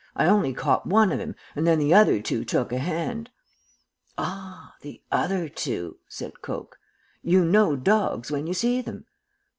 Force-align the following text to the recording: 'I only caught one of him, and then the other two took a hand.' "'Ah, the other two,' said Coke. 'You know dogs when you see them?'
'I 0.15 0.25
only 0.25 0.51
caught 0.55 0.87
one 0.87 1.11
of 1.11 1.19
him, 1.19 1.35
and 1.55 1.67
then 1.67 1.77
the 1.77 1.93
other 1.93 2.19
two 2.23 2.43
took 2.43 2.71
a 2.71 2.79
hand.' 2.79 3.29
"'Ah, 4.17 4.73
the 4.81 4.99
other 5.11 5.47
two,' 5.47 5.99
said 6.07 6.41
Coke. 6.41 6.79
'You 7.21 7.45
know 7.45 7.75
dogs 7.75 8.31
when 8.31 8.47
you 8.47 8.55
see 8.55 8.81
them?' 8.81 9.05